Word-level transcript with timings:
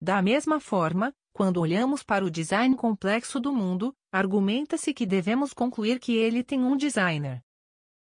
Da 0.00 0.22
mesma 0.22 0.60
forma, 0.60 1.12
quando 1.32 1.60
olhamos 1.60 2.04
para 2.04 2.24
o 2.24 2.30
design 2.30 2.76
complexo 2.76 3.40
do 3.40 3.52
mundo, 3.52 3.92
argumenta-se 4.12 4.94
que 4.94 5.04
devemos 5.04 5.52
concluir 5.52 5.98
que 5.98 6.14
ele 6.14 6.44
tem 6.44 6.60
um 6.64 6.76
designer. 6.76 7.42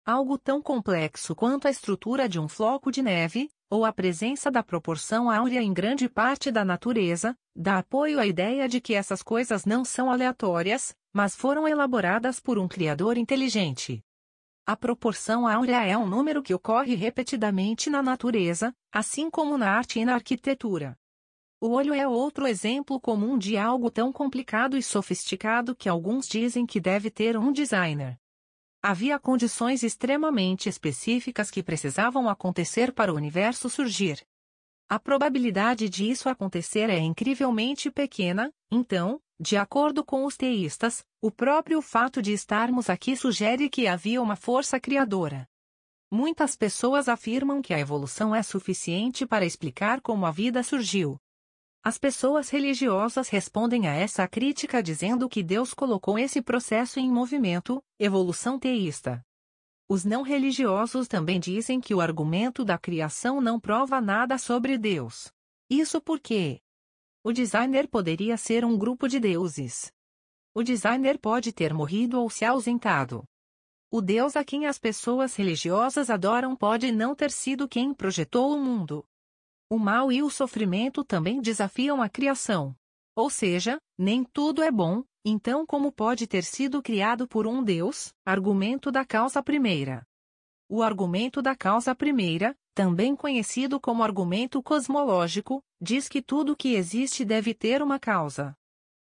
Algo 0.05 0.37
tão 0.37 0.61
complexo 0.61 1.35
quanto 1.35 1.67
a 1.67 1.71
estrutura 1.71 2.29
de 2.29 2.39
um 2.39 2.49
floco 2.49 2.93
de 2.93 3.01
neve, 3.01 3.49
ou 3.71 3.85
a 3.85 3.93
presença 3.93 4.51
da 4.51 4.63
proporção 4.63 5.31
áurea 5.31 5.63
em 5.63 5.73
grande 5.73 6.09
parte 6.09 6.51
da 6.51 6.65
natureza, 6.65 7.37
dá 7.55 7.79
apoio 7.79 8.19
à 8.19 8.27
ideia 8.27 8.69
de 8.69 8.81
que 8.81 8.95
essas 8.95 9.23
coisas 9.23 9.65
não 9.65 9.85
são 9.85 10.11
aleatórias, 10.11 10.95
mas 11.13 11.37
foram 11.37 11.69
elaboradas 11.69 12.41
por 12.41 12.59
um 12.59 12.67
Criador 12.67 13.19
inteligente. 13.19 14.03
A 14.67 14.77
proporção 14.77 15.47
áurea 15.47 15.85
é 15.87 15.97
um 15.97 16.07
número 16.07 16.43
que 16.43 16.55
ocorre 16.55 16.95
repetidamente 16.95 17.89
na 17.89 18.03
natureza, 18.03 18.75
assim 18.93 19.31
como 19.31 19.57
na 19.57 19.71
arte 19.71 19.99
e 19.99 20.05
na 20.05 20.15
arquitetura. 20.15 20.97
O 21.61 21.71
olho 21.71 21.93
é 21.93 22.07
outro 22.07 22.47
exemplo 22.47 23.01
comum 23.01 23.37
de 23.37 23.57
algo 23.57 23.91
tão 23.91 24.13
complicado 24.13 24.77
e 24.77 24.83
sofisticado 24.83 25.75
que 25.75 25.89
alguns 25.89 26.29
dizem 26.29 26.65
que 26.65 26.79
deve 26.79 27.11
ter 27.11 27.37
um 27.37 27.51
designer. 27.51 28.19
Havia 28.81 29.19
condições 29.19 29.83
extremamente 29.83 30.69
específicas 30.69 31.51
que 31.51 31.65
precisavam 31.65 32.29
acontecer 32.29 32.93
para 32.93 33.13
o 33.13 33.17
universo 33.17 33.69
surgir. 33.69 34.25
A 34.89 35.01
probabilidade 35.01 35.89
de 35.89 36.09
isso 36.09 36.29
acontecer 36.29 36.89
é 36.89 36.99
incrivelmente 36.99 37.91
pequena, 37.91 38.53
então, 38.71 39.21
de 39.39 39.57
acordo 39.57 40.05
com 40.05 40.25
os 40.25 40.37
teístas, 40.37 41.05
o 41.21 41.31
próprio 41.31 41.83
fato 41.83 42.23
de 42.23 42.33
estarmos 42.33 42.89
aqui 42.89 43.17
sugere 43.17 43.69
que 43.69 43.89
havia 43.89 44.23
uma 44.23 44.37
força 44.37 44.79
criadora. 44.79 45.47
Muitas 46.11 46.57
pessoas 46.57 47.09
afirmam 47.09 47.61
que 47.61 47.75
a 47.75 47.79
evolução 47.81 48.35
é 48.35 48.43
suficiente 48.43 49.27
para 49.27 49.45
explicar 49.45 50.01
como 50.01 50.25
a 50.25 50.31
vida 50.31 50.63
surgiu. 50.63 51.19
As 51.83 51.97
pessoas 51.97 52.51
religiosas 52.51 53.29
respondem 53.29 53.87
a 53.87 53.95
essa 53.95 54.27
crítica 54.27 54.83
dizendo 54.83 55.29
que 55.29 55.43
Deus 55.43 55.73
colocou 55.73 56.19
esse 56.19 56.43
processo 56.43 56.99
em 56.99 57.11
movimento, 57.11 57.83
evolução 57.99 58.59
teísta. 58.59 59.25
Os 59.89 60.05
não 60.05 60.23
religiosos 60.23 61.09
também 61.09 61.41
dizem 61.41 61.81
que 61.81 61.95
o 61.95 62.01
argumento 62.01 62.65
da 62.65 62.77
criação 62.77 63.41
não 63.41 63.59
prova 63.59 64.01
nada 64.01 64.37
sobre 64.37 64.77
Deus. 64.77 65.33
Isso 65.71 66.01
porque 66.01 66.61
o 67.25 67.33
designer 67.33 67.89
poderia 67.89 68.37
ser 68.37 68.65
um 68.65 68.77
grupo 68.77 69.09
de 69.09 69.19
deuses. 69.19 69.93
O 70.55 70.63
designer 70.63 71.19
pode 71.19 71.53
ter 71.53 71.73
morrido 71.73 72.21
ou 72.21 72.29
se 72.29 72.45
ausentado. 72.45 73.25
O 73.91 74.03
Deus 74.03 74.37
a 74.37 74.45
quem 74.45 74.67
as 74.67 74.79
pessoas 74.79 75.35
religiosas 75.35 76.11
adoram 76.11 76.55
pode 76.55 76.93
não 76.93 77.15
ter 77.15 77.31
sido 77.31 77.69
quem 77.69 77.95
projetou 77.95 78.55
o 78.55 78.61
mundo. 78.61 79.05
O 79.71 79.79
mal 79.79 80.11
e 80.11 80.23
o 80.23 80.31
sofrimento 80.31 81.05
também 81.05 81.43
desafiam 81.43 82.01
a 82.01 82.09
criação. 82.09 82.75
Ou 83.15 83.29
seja, 83.29 83.79
nem 83.99 84.25
tudo 84.25 84.63
é 84.63 84.71
bom, 84.71 85.05
então 85.23 85.67
como 85.67 85.93
pode 85.93 86.27
ter 86.27 86.43
sido 86.43 86.83
criado 86.83 87.29
por 87.29 87.47
um 87.47 87.63
Deus? 87.63 88.15
Argumento 88.25 88.91
da 88.91 89.05
causa 89.05 89.43
primeira. 89.43 90.07
O 90.71 90.83
argumento 90.83 91.43
da 91.43 91.55
causa 91.55 91.95
primeira, 91.95 92.57
também 92.75 93.15
conhecido 93.15 93.79
como 93.79 94.03
argumento 94.03 94.63
cosmológico, 94.63 95.63
diz 95.79 96.09
que 96.09 96.23
tudo 96.23 96.57
que 96.57 96.75
existe 96.75 97.23
deve 97.23 97.53
ter 97.53 97.83
uma 97.83 97.99
causa. 97.99 98.55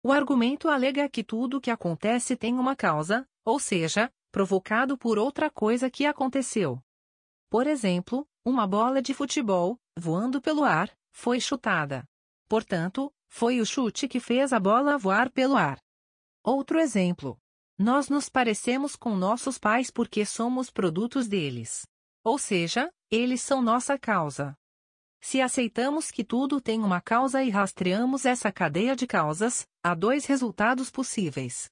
O 0.04 0.12
argumento 0.12 0.68
alega 0.68 1.08
que 1.08 1.24
tudo 1.24 1.60
que 1.60 1.70
acontece 1.70 2.36
tem 2.36 2.58
uma 2.58 2.76
causa, 2.76 3.26
ou 3.42 3.58
seja, 3.58 4.12
provocado 4.30 4.98
por 4.98 5.18
outra 5.18 5.48
coisa 5.48 5.88
que 5.88 6.04
aconteceu. 6.04 6.78
Por 7.48 7.66
exemplo, 7.66 8.26
uma 8.44 8.66
bola 8.66 9.00
de 9.00 9.14
futebol, 9.14 9.78
voando 9.96 10.40
pelo 10.40 10.64
ar, 10.64 10.90
foi 11.10 11.40
chutada. 11.40 12.04
Portanto, 12.48 13.12
foi 13.28 13.60
o 13.60 13.66
chute 13.66 14.06
que 14.08 14.20
fez 14.20 14.52
a 14.52 14.60
bola 14.60 14.98
voar 14.98 15.30
pelo 15.30 15.56
ar. 15.56 15.78
Outro 16.44 16.78
exemplo. 16.78 17.38
Nós 17.78 18.08
nos 18.08 18.28
parecemos 18.28 18.94
com 18.94 19.16
nossos 19.16 19.58
pais 19.58 19.90
porque 19.90 20.24
somos 20.24 20.70
produtos 20.70 21.26
deles. 21.26 21.86
Ou 22.22 22.38
seja, 22.38 22.92
eles 23.10 23.42
são 23.42 23.62
nossa 23.62 23.98
causa. 23.98 24.54
Se 25.20 25.40
aceitamos 25.40 26.10
que 26.10 26.24
tudo 26.24 26.60
tem 26.60 26.80
uma 26.80 27.00
causa 27.00 27.42
e 27.42 27.48
rastreamos 27.48 28.24
essa 28.26 28.50
cadeia 28.50 28.96
de 28.96 29.06
causas, 29.06 29.66
há 29.82 29.94
dois 29.94 30.26
resultados 30.26 30.90
possíveis. 30.90 31.70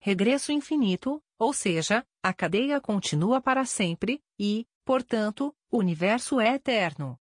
Regresso 0.00 0.50
infinito, 0.50 1.22
ou 1.38 1.52
seja, 1.52 2.04
a 2.22 2.32
cadeia 2.34 2.80
continua 2.80 3.40
para 3.40 3.64
sempre, 3.64 4.20
e, 4.38 4.66
portanto, 4.84 5.54
o 5.70 5.78
universo 5.78 6.40
é 6.40 6.54
eterno. 6.54 7.16